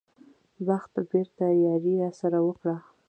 بخت 0.67 0.93
بېرته 1.11 1.45
یاري 1.65 1.93
راسره 2.01 2.39
وکړه. 2.47 2.75